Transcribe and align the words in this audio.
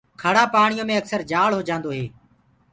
کيڙآ 0.21 0.43
پآڻيو 0.53 0.83
مي 0.87 0.95
اڪسر 0.99 1.21
جآݪ 1.31 1.51
هوجآندو 1.57 1.89
هي۔ 1.97 2.05